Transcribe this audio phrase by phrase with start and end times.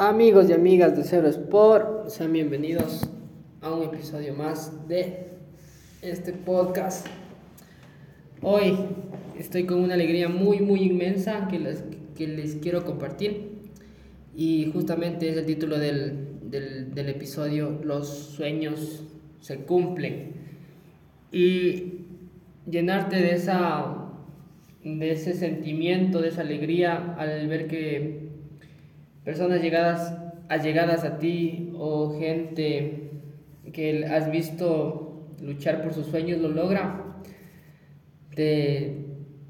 [0.00, 3.00] Amigos y amigas de Cero Sport, sean bienvenidos
[3.60, 5.30] a un episodio más de
[6.02, 7.04] este podcast.
[8.40, 8.78] Hoy
[9.36, 11.82] estoy con una alegría muy, muy inmensa que les,
[12.14, 13.58] que les quiero compartir.
[14.36, 19.02] Y justamente es el título del, del, del episodio, Los sueños
[19.40, 20.34] se cumplen.
[21.32, 22.04] Y
[22.70, 24.12] llenarte de, esa,
[24.84, 28.27] de ese sentimiento, de esa alegría al ver que
[29.28, 30.16] personas llegadas,
[30.48, 33.10] allegadas a ti o gente
[33.74, 37.04] que has visto luchar por sus sueños lo logra,
[38.34, 39.04] te,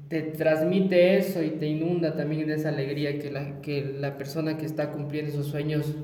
[0.09, 4.57] te transmite eso y te inunda también de esa alegría que la, que la persona
[4.57, 5.95] que está cumpliendo sus sueños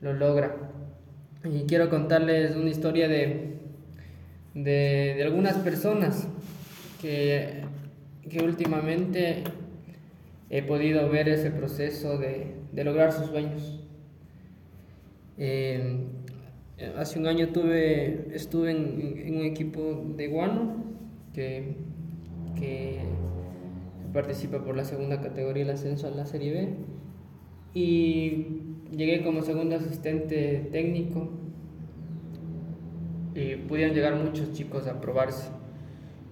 [0.00, 0.56] lo logra.
[1.44, 3.58] Y quiero contarles una historia de,
[4.54, 6.26] de, de algunas personas
[7.02, 7.62] que,
[8.30, 9.44] que últimamente
[10.50, 13.80] he podido ver ese proceso de, de lograr sus sueños.
[15.38, 16.06] Eh,
[16.96, 20.84] hace un año tuve, estuve en, en, un equipo de guano
[21.34, 21.76] que,
[22.58, 23.00] que
[24.12, 26.74] participa por la segunda categoría el ascenso a la Serie B.
[27.74, 28.46] Y
[28.96, 31.28] llegué como segundo asistente técnico.
[33.34, 35.50] Y pudieron llegar muchos chicos a probarse.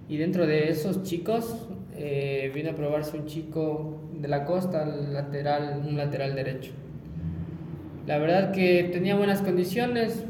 [0.07, 5.83] Y dentro de esos chicos eh, vino a probarse un chico de la costa, lateral,
[5.87, 6.71] un lateral derecho.
[8.07, 10.23] La verdad que tenía buenas condiciones,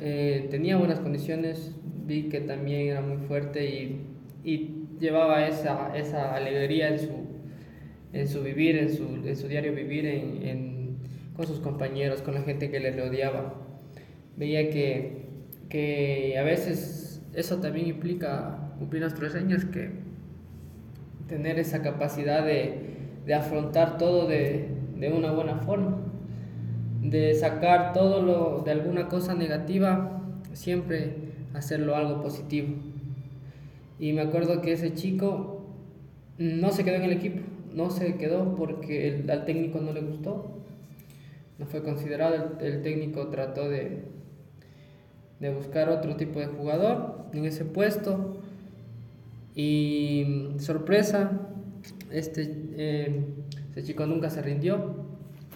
[0.00, 1.74] eh, tenía buenas condiciones,
[2.06, 4.00] vi que también era muy fuerte y,
[4.44, 7.08] y llevaba esa, esa alegría en su,
[8.12, 10.96] en su vivir, en su, en su diario vivir en, en,
[11.36, 13.54] con sus compañeros, con la gente que le rodeaba.
[14.36, 15.26] Veía que,
[15.68, 19.90] que a veces eso también implica cumplir nuestros sueños que
[21.28, 25.98] tener esa capacidad de, de afrontar todo de, de, una buena forma,
[27.02, 31.16] de sacar todo lo de alguna cosa negativa, siempre
[31.54, 32.68] hacerlo algo positivo.
[33.98, 35.66] Y me acuerdo que ese chico
[36.38, 37.40] no se quedó en el equipo,
[37.74, 40.54] no se quedó porque el, al técnico no le gustó,
[41.58, 44.04] no fue considerado, el, el técnico trató de,
[45.40, 48.38] de buscar otro tipo de jugador en ese puesto
[49.58, 51.32] y sorpresa,
[52.12, 53.24] este, eh,
[53.70, 54.94] este chico nunca se rindió,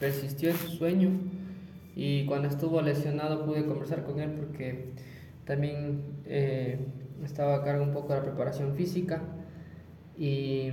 [0.00, 1.10] persistió en su sueño
[1.94, 4.86] y cuando estuvo lesionado pude conversar con él porque
[5.44, 6.80] también eh,
[7.22, 9.22] estaba a cargo un poco de la preparación física
[10.18, 10.70] y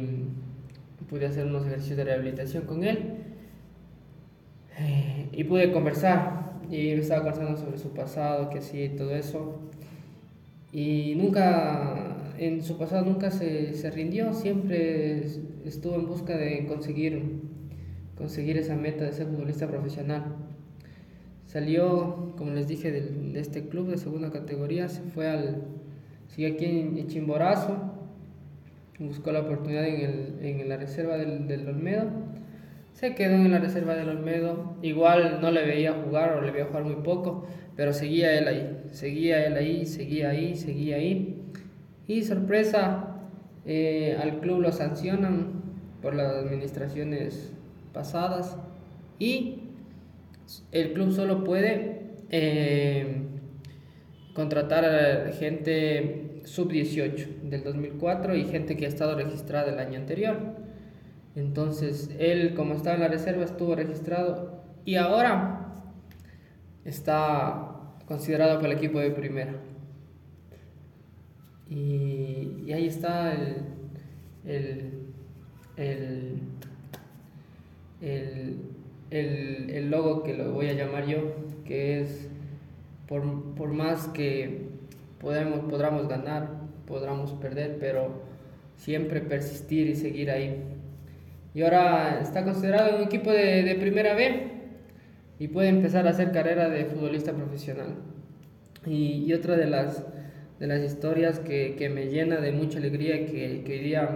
[1.07, 3.13] pude hacer unos ejercicios de rehabilitación con él
[4.79, 9.69] eh, y pude conversar y estaba conversando sobre su pasado, que sí, todo eso
[10.71, 15.23] y nunca en su pasado nunca se, se, rindió, siempre
[15.65, 17.41] estuvo en busca de conseguir,
[18.17, 20.37] conseguir esa meta de ser futbolista profesional.
[21.45, 25.63] Salió, como les dije, de, este club de segunda categoría, se fue al,
[26.27, 27.75] sigue aquí en, Chimborazo,
[28.99, 32.05] buscó la oportunidad en, el, en la reserva del, del Olmedo,
[32.99, 36.65] se quedó en la reserva del Olmedo, igual no le veía jugar o le veía
[36.65, 41.41] jugar muy poco, pero seguía él ahí, seguía él ahí, seguía ahí, seguía ahí.
[42.07, 43.15] Y sorpresa,
[43.65, 45.61] eh, al club lo sancionan
[46.01, 47.53] por las administraciones
[47.93, 48.57] pasadas.
[49.17, 49.61] Y
[50.73, 53.21] el club solo puede eh,
[54.33, 60.67] contratar a gente sub-18 del 2004 y gente que ha estado registrada el año anterior.
[61.35, 65.83] Entonces, él, como estaba en la reserva, estuvo registrado y ahora
[66.85, 67.69] está
[68.07, 69.53] considerado para el equipo de primera.
[71.69, 73.57] Y, y ahí está el,
[74.45, 75.03] el,
[75.77, 76.41] el,
[79.11, 81.35] el, el, logo que lo voy a llamar yo,
[81.65, 82.27] que es
[83.07, 84.69] por, por más que
[85.19, 86.49] podamos, podamos ganar,
[86.87, 88.23] podamos perder, pero
[88.75, 90.78] siempre persistir y seguir ahí.
[91.53, 94.51] Y ahora está considerado un equipo de, de primera B
[95.39, 97.95] y puede empezar a hacer carrera de futbolista profesional.
[98.85, 100.05] Y, y otra de las
[100.59, 104.09] de las historias que, que me llena de mucha alegría que, que hoy día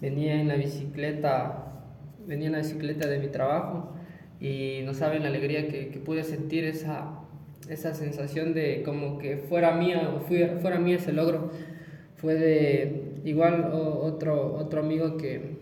[0.00, 1.84] venía en la bicicleta,
[2.26, 3.94] venía en la bicicleta de mi trabajo
[4.40, 7.20] y no saben la alegría que, que pude sentir esa,
[7.68, 11.50] esa sensación de como que fuera mía o fuera, mía ese logro.
[12.16, 15.57] Fue de igual o, otro, otro amigo que,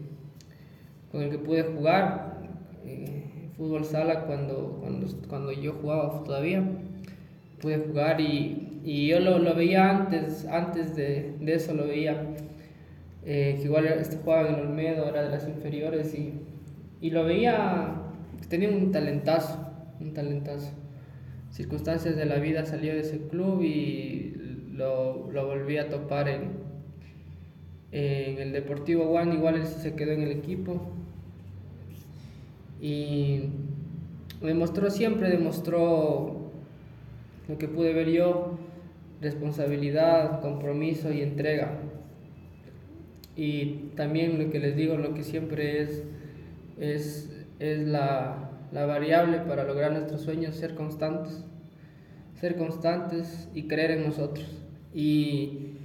[1.16, 2.40] con el que pude jugar
[2.84, 6.62] eh, fútbol sala cuando, cuando, cuando yo jugaba todavía.
[7.60, 12.22] Pude jugar y y yo lo, lo veía antes, antes de, de eso lo veía,
[13.24, 16.34] eh, que igual este jugaba en Olmedo, era de las inferiores, y,
[17.00, 17.94] y lo veía
[18.48, 19.58] tenía un talentazo,
[19.98, 20.70] un talentazo.
[21.50, 24.36] Circunstancias de la vida salió de ese club y
[24.70, 26.50] lo, lo volví a topar en,
[27.90, 30.92] en el Deportivo One, igual él se quedó en el equipo.
[32.80, 33.44] Y
[34.42, 36.50] demostró siempre, demostró
[37.48, 38.58] lo que pude ver yo,
[39.20, 41.78] responsabilidad, compromiso y entrega.
[43.34, 46.04] Y también lo que les digo, lo que siempre es,
[46.78, 51.44] es, es la, la variable para lograr nuestros sueños, ser constantes.
[52.40, 54.46] Ser constantes y creer en nosotros.
[54.94, 55.76] Y,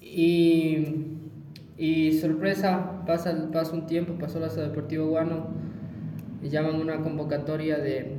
[0.00, 1.06] y,
[1.76, 5.48] y sorpresa, pasa, pasa un tiempo, pasó la Deportivo Guano
[6.50, 8.16] llaman una convocatoria de,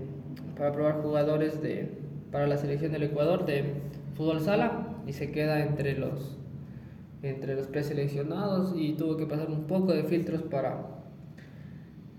[0.58, 1.90] para probar jugadores de,
[2.32, 3.74] para la selección del Ecuador de
[4.16, 6.38] fútbol sala y se queda entre los
[7.22, 10.86] entre los preseleccionados y tuvo que pasar un poco de filtros para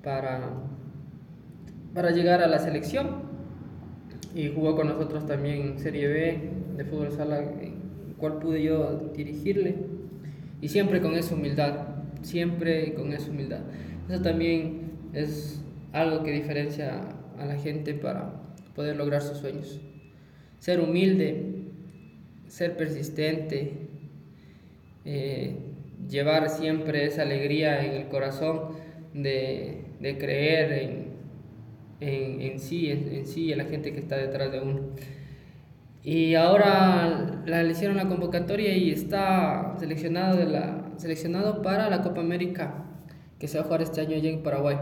[0.03, 0.51] para
[1.95, 3.27] para llegar a la selección.
[4.35, 7.43] Y jugó con nosotros también Serie B de fútbol sala
[8.19, 9.77] cual pude yo dirigirle.
[10.61, 13.61] Y siempre con esa humildad siempre con esa humildad.
[14.09, 15.63] Eso también es
[16.01, 17.03] algo que diferencia
[17.39, 18.33] a la gente para
[18.75, 19.81] poder lograr sus sueños
[20.59, 21.57] ser humilde
[22.49, 23.89] ser persistente
[25.05, 25.57] eh,
[26.09, 28.61] llevar siempre esa alegría en el corazón
[29.15, 31.07] de, de creer en,
[32.01, 34.81] en, en sí, en, en, sí, en la gente que está detrás de uno.
[36.03, 42.21] Y ahora le hicieron la convocatoria y está seleccionado, de la, seleccionado para la Copa
[42.21, 42.85] América
[43.41, 44.77] que se va a jugar este año allá en Paraguay.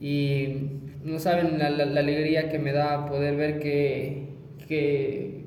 [0.00, 0.70] Y
[1.04, 4.28] no saben la, la, alegría que me da poder ver que,
[4.66, 5.44] que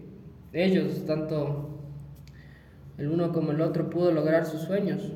[0.54, 1.70] ellos, tanto
[3.00, 5.12] el uno como el otro, pudo lograr sus sueños,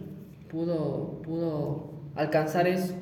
[0.49, 2.95] pudo, pudo alcanzar eso.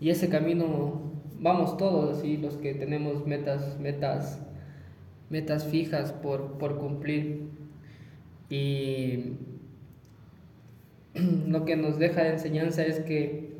[0.00, 1.00] Y ese camino
[1.40, 4.40] vamos todos, así, los que tenemos metas, metas,
[5.30, 7.48] metas fijas por, por cumplir.
[8.48, 9.32] Y
[11.48, 13.50] lo que nos deja de enseñanza es que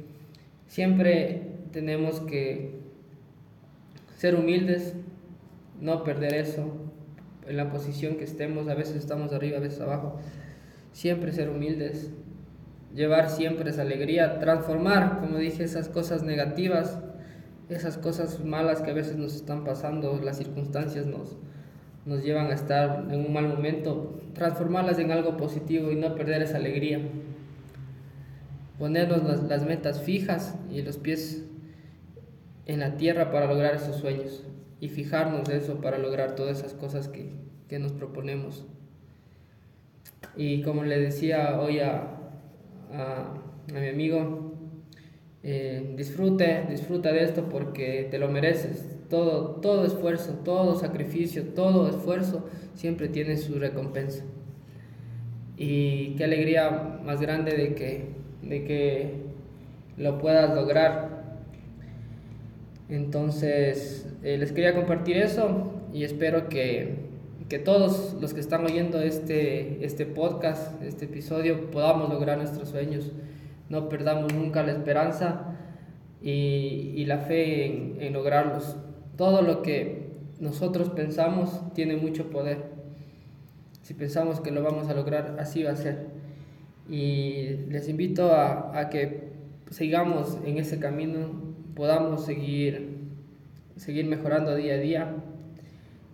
[0.69, 2.81] siempre tenemos que
[4.17, 4.95] ser humildes,
[5.81, 6.75] no perder eso,
[7.47, 10.19] en la posición que estemos, a veces estamos arriba, a veces abajo,
[10.93, 12.11] siempre ser humildes,
[12.95, 16.99] llevar siempre esa alegría, transformar, como dije, esas cosas negativas
[17.71, 21.37] esas cosas malas que a veces nos están pasando, las circunstancias nos,
[22.05, 26.43] nos llevan a estar en un mal momento, transformarlas en algo positivo y no perder
[26.43, 27.01] esa alegría.
[28.79, 31.45] Ponernos las, las metas fijas y los pies
[32.67, 34.45] en la tierra para lograr esos sueños
[34.81, 37.31] y fijarnos de eso para lograr todas esas cosas que,
[37.69, 38.65] que nos proponemos.
[40.37, 42.21] Y como le decía hoy a,
[42.93, 43.35] a,
[43.73, 44.53] mi amigo,
[45.43, 48.97] eh, disfrute, disfruta de esto porque te lo mereces.
[49.09, 54.25] Todo, todo esfuerzo, todo sacrificio, todo esfuerzo siempre tiene su recompensa.
[55.57, 58.05] Y qué alegría más grande de que,
[58.43, 59.15] de que
[59.97, 61.10] lo puedas lograr.
[62.91, 66.97] Entonces, eh, les quería compartir eso y espero que,
[67.49, 73.13] que todos los que están oyendo este, este podcast, este episodio, podamos lograr nuestros sueños
[73.71, 75.57] no perdamos nunca la esperanza
[76.21, 78.77] y, y la fe en, en, lograrlos.
[79.17, 82.59] Todo lo que nosotros pensamos tiene mucho poder.
[83.83, 86.09] Si pensamos que lo vamos a lograr, así va a ser.
[86.89, 89.31] Y les invito a, a que
[89.71, 91.50] sigamos en ese camino,
[91.81, 92.99] podamos seguir,
[93.77, 95.15] seguir mejorando día a día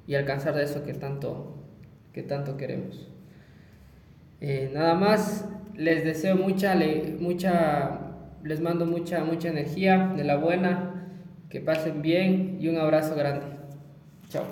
[0.07, 1.57] y alcanzar de eso que tanto,
[2.13, 3.09] que tanto queremos.
[4.41, 5.45] Eh, nada más,
[5.75, 6.77] les deseo mucha,
[7.19, 7.99] mucha,
[8.45, 11.09] les mando mucha, mucha energía de la buena,
[11.51, 13.47] que pasen bien y un abrazo grande.
[14.29, 14.45] Chao.